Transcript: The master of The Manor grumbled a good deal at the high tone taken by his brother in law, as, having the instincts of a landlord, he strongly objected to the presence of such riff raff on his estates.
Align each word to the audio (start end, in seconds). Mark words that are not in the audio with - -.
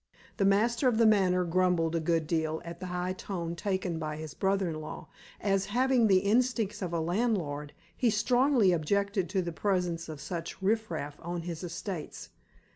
The 0.37 0.45
master 0.45 0.87
of 0.87 0.97
The 0.97 1.05
Manor 1.05 1.43
grumbled 1.45 1.95
a 1.95 1.99
good 1.99 2.25
deal 2.25 2.59
at 2.65 2.79
the 2.79 2.87
high 2.87 3.13
tone 3.13 3.55
taken 3.55 3.99
by 3.99 4.17
his 4.17 4.33
brother 4.33 4.67
in 4.67 4.81
law, 4.81 5.09
as, 5.39 5.65
having 5.67 6.07
the 6.07 6.21
instincts 6.21 6.81
of 6.81 6.91
a 6.91 6.99
landlord, 6.99 7.71
he 7.95 8.09
strongly 8.09 8.71
objected 8.71 9.29
to 9.29 9.43
the 9.43 9.51
presence 9.53 10.09
of 10.09 10.19
such 10.19 10.59
riff 10.59 10.89
raff 10.89 11.19
on 11.21 11.43
his 11.43 11.63
estates. 11.63 12.29